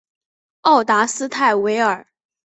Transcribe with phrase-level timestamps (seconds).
[0.61, 2.07] 奥达斯泰韦尔。